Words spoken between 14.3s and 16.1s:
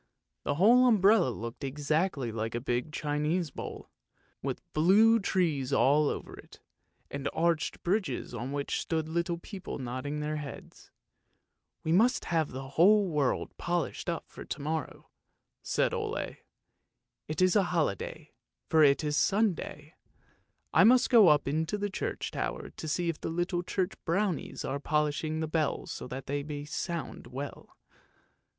to morrow," said